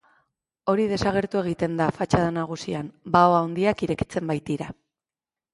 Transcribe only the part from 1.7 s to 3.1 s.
da fatxada nagusian,